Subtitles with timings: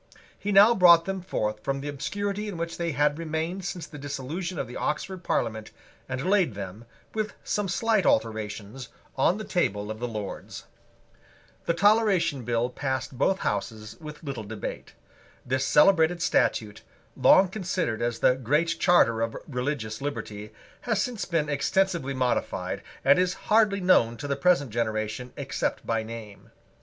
[0.39, 3.99] He now brought them forth from the obscurity in which they had remained since the
[3.99, 5.69] dissolution of the Oxford Parliament,
[6.09, 10.65] and laid them, with some slight alterations, on the table of the Lords.
[11.67, 14.95] The Toleration Bill passed both Houses with little debate.
[15.45, 16.81] This celebrated statute,
[17.15, 23.19] long considered as the Great Charter of religious liberty, has since been extensively modified, and
[23.19, 26.49] is hardly known to the present generation except by name.